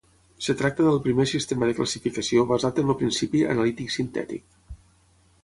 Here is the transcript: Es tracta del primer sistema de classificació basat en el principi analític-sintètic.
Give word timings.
Es 0.43 0.47
tracta 0.61 0.85
del 0.87 0.95
primer 1.03 1.25
sistema 1.31 1.69
de 1.71 1.75
classificació 1.81 2.47
basat 2.53 2.81
en 2.85 2.91
el 2.95 2.99
principi 3.03 3.45
analític-sintètic. 3.53 4.59